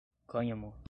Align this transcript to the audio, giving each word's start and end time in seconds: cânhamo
cânhamo 0.27 0.73